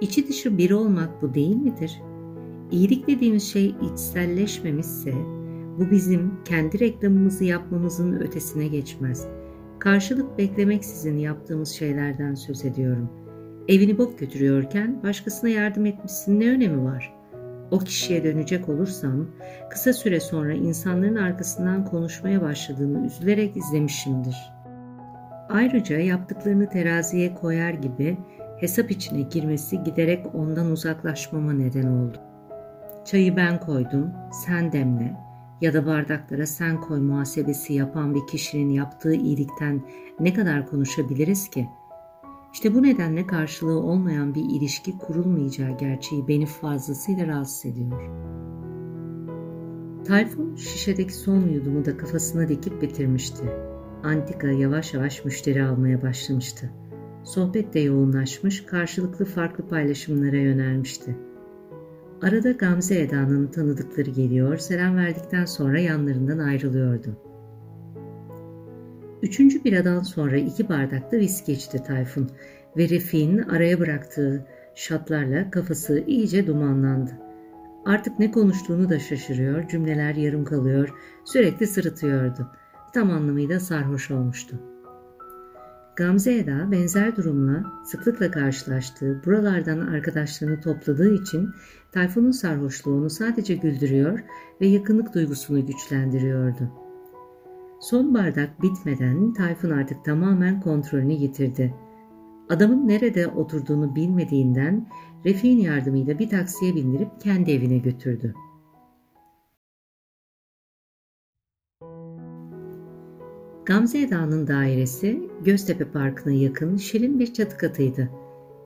İçi 0.00 0.28
dışı 0.28 0.58
bir 0.58 0.70
olmak 0.70 1.22
bu 1.22 1.34
değil 1.34 1.56
midir? 1.56 2.02
İyilik 2.70 3.06
dediğimiz 3.06 3.52
şey 3.52 3.74
içselleşmemişse 3.92 5.14
bu 5.78 5.90
bizim 5.90 6.32
kendi 6.44 6.80
reklamımızı 6.80 7.44
yapmamızın 7.44 8.12
ötesine 8.12 8.68
geçmez.'' 8.68 9.48
Karşılık 9.78 10.38
beklemeksizin 10.38 11.18
yaptığımız 11.18 11.68
şeylerden 11.68 12.34
söz 12.34 12.64
ediyorum. 12.64 13.10
Evini 13.68 13.98
bok 13.98 14.18
götürüyorken 14.18 15.02
başkasına 15.02 15.50
yardım 15.50 15.86
etmişsin 15.86 16.40
ne 16.40 16.50
önemi 16.50 16.84
var? 16.84 17.14
O 17.70 17.78
kişiye 17.78 18.24
dönecek 18.24 18.68
olursam 18.68 19.26
kısa 19.70 19.92
süre 19.92 20.20
sonra 20.20 20.52
insanların 20.52 21.16
arkasından 21.16 21.84
konuşmaya 21.84 22.42
başladığını 22.42 23.06
üzülerek 23.06 23.56
izlemişimdir. 23.56 24.36
Ayrıca 25.48 25.98
yaptıklarını 25.98 26.68
teraziye 26.68 27.34
koyar 27.34 27.70
gibi 27.70 28.18
hesap 28.60 28.90
içine 28.90 29.20
girmesi 29.20 29.82
giderek 29.82 30.34
ondan 30.34 30.70
uzaklaşmama 30.70 31.52
neden 31.52 31.86
oldu. 31.86 32.18
Çayı 33.04 33.36
ben 33.36 33.60
koydum, 33.60 34.10
sen 34.46 34.72
demle, 34.72 35.16
ya 35.60 35.74
da 35.74 35.86
bardaklara 35.86 36.46
sen 36.46 36.80
koy 36.80 37.00
muhasebesi 37.00 37.74
yapan 37.74 38.14
bir 38.14 38.26
kişinin 38.26 38.70
yaptığı 38.70 39.14
iyilikten 39.14 39.82
ne 40.20 40.34
kadar 40.34 40.66
konuşabiliriz 40.66 41.50
ki? 41.50 41.68
İşte 42.52 42.74
bu 42.74 42.82
nedenle 42.82 43.26
karşılığı 43.26 43.80
olmayan 43.80 44.34
bir 44.34 44.44
ilişki 44.44 44.98
kurulmayacağı 44.98 45.78
gerçeği 45.78 46.28
beni 46.28 46.46
fazlasıyla 46.46 47.26
rahatsız 47.26 47.66
ediyor. 47.66 48.10
Tayfun 50.04 50.56
şişedeki 50.56 51.14
son 51.14 51.48
yudumu 51.48 51.84
da 51.84 51.96
kafasına 51.96 52.48
dikip 52.48 52.82
bitirmişti. 52.82 53.44
Antika 54.02 54.48
yavaş 54.48 54.94
yavaş 54.94 55.24
müşteri 55.24 55.62
almaya 55.62 56.02
başlamıştı. 56.02 56.70
Sohbet 57.24 57.74
de 57.74 57.80
yoğunlaşmış, 57.80 58.66
karşılıklı 58.66 59.24
farklı 59.24 59.68
paylaşımlara 59.68 60.36
yönelmişti. 60.36 61.16
Arada 62.22 62.50
Gamze 62.50 63.00
Eda'nın 63.00 63.46
tanıdıkları 63.46 64.10
geliyor, 64.10 64.58
selam 64.58 64.96
verdikten 64.96 65.44
sonra 65.44 65.80
yanlarından 65.80 66.38
ayrılıyordu. 66.38 67.16
Üçüncü 69.22 69.64
biradan 69.64 70.02
sonra 70.02 70.36
iki 70.36 70.68
bardakta 70.68 71.16
viski 71.16 71.52
içti 71.52 71.82
Tayfun 71.82 72.30
ve 72.76 72.88
Refik'in 72.88 73.38
araya 73.38 73.80
bıraktığı 73.80 74.46
şatlarla 74.74 75.50
kafası 75.50 76.04
iyice 76.06 76.46
dumanlandı. 76.46 77.10
Artık 77.86 78.18
ne 78.18 78.30
konuştuğunu 78.30 78.88
da 78.88 78.98
şaşırıyor, 78.98 79.68
cümleler 79.68 80.14
yarım 80.14 80.44
kalıyor, 80.44 80.94
sürekli 81.24 81.66
sırıtıyordu. 81.66 82.48
Tam 82.94 83.10
anlamıyla 83.10 83.60
sarhoş 83.60 84.10
olmuştu. 84.10 84.56
Gamze 85.96 86.34
Eda 86.34 86.70
benzer 86.72 87.16
durumla 87.16 87.64
sıklıkla 87.84 88.30
karşılaştığı, 88.30 89.22
buralardan 89.26 89.80
arkadaşlarını 89.80 90.60
topladığı 90.60 91.14
için 91.14 91.48
Tayfun'un 91.92 92.30
sarhoşluğu 92.30 92.94
onu 92.94 93.10
sadece 93.10 93.54
güldürüyor 93.54 94.18
ve 94.60 94.66
yakınlık 94.66 95.14
duygusunu 95.14 95.66
güçlendiriyordu. 95.66 96.70
Son 97.80 98.14
bardak 98.14 98.62
bitmeden 98.62 99.32
Tayfun 99.32 99.70
artık 99.70 100.04
tamamen 100.04 100.60
kontrolünü 100.60 101.12
yitirdi. 101.12 101.74
Adamın 102.48 102.88
nerede 102.88 103.26
oturduğunu 103.26 103.96
bilmediğinden 103.96 104.88
Refik'in 105.26 105.58
yardımıyla 105.58 106.18
bir 106.18 106.28
taksiye 106.28 106.74
bindirip 106.74 107.20
kendi 107.20 107.50
evine 107.50 107.78
götürdü. 107.78 108.34
Gamze 113.68 114.00
Eda'nın 114.00 114.46
dairesi 114.46 115.22
Göztepe 115.44 115.84
Parkı'na 115.84 116.32
yakın 116.32 116.76
şirin 116.76 117.18
bir 117.18 117.32
çatı 117.32 117.56
katıydı. 117.56 118.10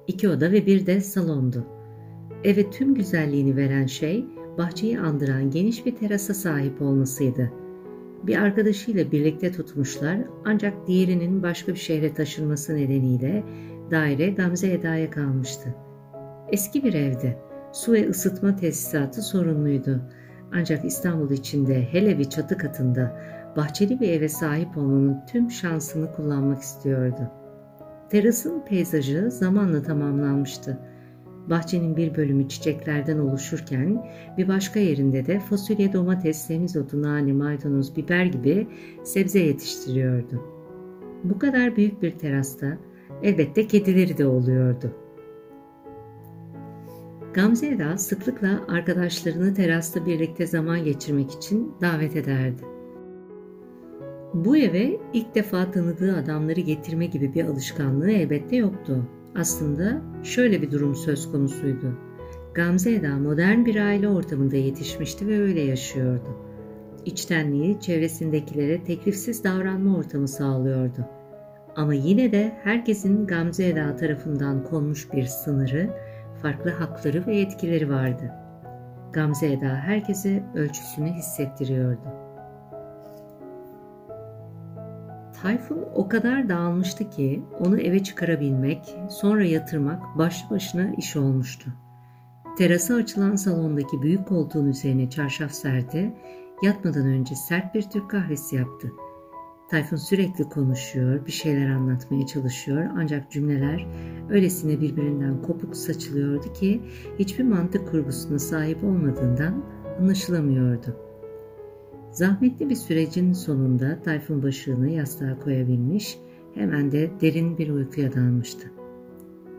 İki 0.07 0.29
oda 0.29 0.53
ve 0.53 0.67
bir 0.67 0.87
de 0.87 1.01
salondu. 1.01 1.67
Eve 2.45 2.71
tüm 2.71 2.95
güzelliğini 2.95 3.57
veren 3.57 3.87
şey 3.87 4.25
bahçeyi 4.59 5.01
andıran 5.01 5.51
geniş 5.51 5.87
bir 5.87 5.97
terasa 5.97 6.35
sahip 6.35 6.83
olmasıydı. 6.83 7.53
Bir 8.23 8.37
arkadaşıyla 8.37 9.13
birlikte 9.13 9.53
tutmuşlar 9.53 10.19
ancak 10.45 10.87
diğerinin 10.87 11.43
başka 11.43 11.73
bir 11.73 11.79
şehre 11.79 12.15
taşınması 12.15 12.77
nedeniyle 12.77 13.45
daire 13.91 14.31
Gamze 14.31 14.73
Eda'ya 14.73 15.11
kalmıştı. 15.11 15.75
Eski 16.53 16.85
bir 16.85 16.95
evdi. 16.95 17.39
Su 17.73 17.93
ve 17.93 18.09
ısıtma 18.09 18.57
tesisatı 18.57 19.23
sorunluydu. 19.23 20.01
Ancak 20.53 20.85
İstanbul 20.85 21.31
içinde 21.31 21.89
hele 21.93 22.19
bir 22.19 22.25
çatı 22.25 22.59
katında 22.59 23.17
bahçeli 23.57 24.01
bir 24.01 24.09
eve 24.09 24.29
sahip 24.29 24.77
olmanın 24.77 25.21
tüm 25.27 25.51
şansını 25.51 26.13
kullanmak 26.13 26.63
istiyordu. 26.63 27.31
Terasın 28.11 28.65
peyzajı 28.69 29.31
zamanla 29.31 29.83
tamamlanmıştı. 29.83 30.79
Bahçenin 31.51 31.97
bir 31.97 32.15
bölümü 32.15 32.49
çiçeklerden 32.49 33.19
oluşurken 33.19 34.07
bir 34.39 34.49
başka 34.49 34.81
yerinde 34.81 35.27
de 35.27 35.41
fasulye, 35.41 35.93
domates, 35.93 36.37
semizotu, 36.37 37.03
nane, 37.03 37.33
maydanoz, 37.33 37.97
biber 37.97 38.25
gibi 38.25 38.69
sebze 39.05 39.39
yetiştiriyordu. 39.39 40.43
Bu 41.25 41.39
kadar 41.39 41.77
büyük 41.77 42.03
bir 42.03 42.19
terasta 42.19 42.79
elbette 43.23 43.67
kedileri 43.67 44.19
de 44.19 44.27
oluyordu. 44.27 44.91
Gamze 47.35 47.69
Eda 47.69 47.99
sıklıkla 47.99 48.61
arkadaşlarını 48.69 49.55
terasta 49.55 50.07
birlikte 50.07 50.47
zaman 50.47 50.85
geçirmek 50.85 51.31
için 51.31 51.75
davet 51.81 52.17
ederdi. 52.17 52.63
Bu 54.35 54.57
eve 54.57 54.97
ilk 55.13 55.35
defa 55.35 55.71
tanıdığı 55.71 56.17
adamları 56.17 56.61
getirme 56.61 57.07
gibi 57.07 57.35
bir 57.35 57.45
alışkanlığı 57.45 58.11
elbette 58.11 58.57
yoktu. 58.57 59.09
Aslında 59.37 60.03
şöyle 60.23 60.63
bir 60.63 60.71
durum 60.71 60.97
söz 60.97 61.33
konusuydu. 61.33 61.99
Gamze 62.55 62.95
Eda 62.95 63.17
modern 63.17 63.65
bir 63.65 63.77
aile 63.77 64.09
ortamında 64.09 64.57
yetişmişti 64.57 65.29
ve 65.29 65.41
öyle 65.41 65.61
yaşıyordu. 65.61 66.37
İçtenliği 67.05 67.81
çevresindekilere 67.81 68.85
teklifsiz 68.85 69.45
davranma 69.45 69.97
ortamı 69.97 70.29
sağlıyordu. 70.29 71.07
Ama 71.77 71.95
yine 71.95 72.33
de 72.33 72.53
herkesin 72.65 73.27
Gamze 73.27 73.69
Eda 73.69 73.97
tarafından 73.97 74.65
konmuş 74.65 75.13
bir 75.13 75.25
sınırı, 75.25 75.91
farklı 76.43 76.71
hakları 76.71 77.27
ve 77.27 77.41
etkileri 77.41 77.91
vardı. 77.91 78.33
Gamze 79.13 79.53
Eda 79.53 79.75
herkese 79.75 80.43
ölçüsünü 80.55 81.09
hissettiriyordu. 81.13 82.22
Tayfun 85.43 85.85
o 85.95 86.09
kadar 86.09 86.49
dağılmıştı 86.49 87.11
ki 87.11 87.43
onu 87.59 87.81
eve 87.81 88.03
çıkarabilmek, 88.03 88.97
sonra 89.11 89.45
yatırmak 89.45 90.19
başlı 90.19 90.51
başına 90.51 90.95
iş 90.95 91.17
olmuştu. 91.17 91.71
Terası 92.59 92.95
açılan 92.95 93.37
salondaki 93.37 94.03
büyük 94.03 94.29
koltuğun 94.29 94.67
üzerine 94.67 95.11
çarşaf 95.11 95.53
serdi, 95.53 96.15
yatmadan 96.63 97.07
önce 97.07 97.35
sert 97.35 97.75
bir 97.75 97.83
Türk 97.83 98.11
kahvesi 98.11 98.57
yaptı. 98.57 98.93
Tayfun 99.71 99.97
sürekli 99.97 100.45
konuşuyor, 100.49 101.27
bir 101.27 101.33
şeyler 101.33 101.71
anlatmaya 101.71 102.27
çalışıyor 102.27 102.91
ancak 102.97 103.31
cümleler 103.31 103.87
öylesine 104.31 104.81
birbirinden 104.81 105.43
kopuk 105.43 105.77
saçılıyordu 105.77 106.53
ki 106.53 106.83
hiçbir 107.19 107.45
mantık 107.45 107.91
kurgusuna 107.91 108.39
sahip 108.39 108.85
olmadığından 108.85 109.65
anlaşılamıyordu. 110.01 111.12
Zahmetli 112.13 112.71
bir 112.71 112.75
sürecin 112.75 113.33
sonunda 113.33 114.03
Tayfun 114.03 114.43
başını 114.43 114.91
yastığa 114.91 115.39
koyabilmiş, 115.39 116.19
hemen 116.55 116.93
de 116.93 117.11
derin 117.21 117.59
bir 117.59 117.71
uykuya 117.71 118.15
dalmıştı. 118.15 118.73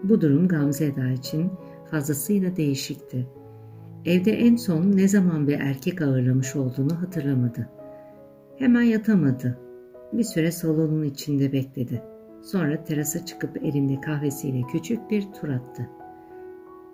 Bu 0.04 0.22
durum 0.22 0.48
Gamze 0.48 0.86
Eda 0.86 1.10
için 1.10 1.52
fazlasıyla 1.92 2.56
değişikti. 2.56 3.28
Evde 4.06 4.32
en 4.32 4.56
son 4.56 4.92
ne 4.92 5.08
zaman 5.08 5.48
bir 5.48 5.60
erkek 5.60 6.02
ağırlamış 6.02 6.56
olduğunu 6.56 7.02
hatırlamadı. 7.02 7.70
Hemen 8.58 8.82
yatamadı. 8.82 9.60
Bir 10.14 10.24
süre 10.24 10.52
salonun 10.52 11.04
içinde 11.04 11.54
bekledi. 11.54 12.02
Sonra 12.44 12.84
terasa 12.84 13.26
çıkıp 13.26 13.58
elinde 13.58 14.02
kahvesiyle 14.02 14.62
küçük 14.72 15.12
bir 15.12 15.32
tur 15.32 15.50
attı. 15.50 15.90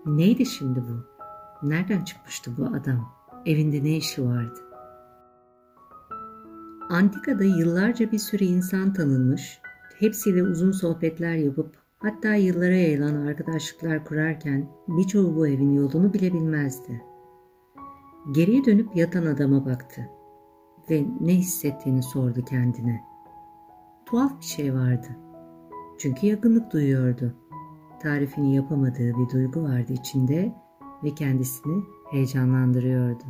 Neydi 0.05 0.45
şimdi 0.45 0.79
bu? 0.79 1.05
Nereden 1.67 2.03
çıkmıştı 2.03 2.51
bu 2.57 2.65
adam? 2.65 3.09
Evinde 3.45 3.83
ne 3.83 3.97
işi 3.97 4.25
vardı? 4.25 4.68
Antika'da 6.89 7.43
yıllarca 7.43 8.11
bir 8.11 8.17
sürü 8.17 8.43
insan 8.43 8.93
tanınmış, 8.93 9.61
hepsiyle 9.99 10.43
uzun 10.43 10.71
sohbetler 10.71 11.35
yapıp 11.35 11.75
hatta 11.97 12.35
yıllara 12.35 12.75
yayılan 12.75 13.15
arkadaşlıklar 13.15 14.05
kurarken 14.05 14.69
birçoğu 14.87 15.35
bu 15.35 15.47
evin 15.47 15.73
yolunu 15.73 16.13
bile 16.13 16.33
bilmezdi. 16.33 17.01
Geriye 18.31 18.65
dönüp 18.65 18.95
yatan 18.95 19.25
adama 19.25 19.65
baktı 19.65 20.09
ve 20.89 21.05
ne 21.21 21.33
hissettiğini 21.33 22.03
sordu 22.03 22.45
kendine. 22.45 23.01
Tuhaf 24.05 24.39
bir 24.39 24.45
şey 24.45 24.73
vardı. 24.73 25.07
Çünkü 25.99 26.27
yakınlık 26.27 26.73
duyuyordu. 26.73 27.33
Tarifini 28.01 28.55
yapamadığı 28.55 29.13
bir 29.17 29.29
duygu 29.33 29.63
vardı 29.63 29.93
içinde 29.93 30.55
ve 31.03 31.15
kendisini 31.15 31.83
heyecanlandırıyordu. 32.11 33.23